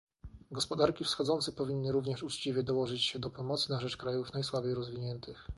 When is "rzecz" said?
3.81-3.97